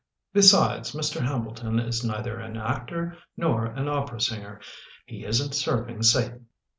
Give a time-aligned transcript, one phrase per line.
[0.33, 1.21] Besides, Mr.
[1.23, 4.59] Hambleton is neither an actor nor an opera singer;
[5.05, 6.47] he isn't 'serving Satan.'"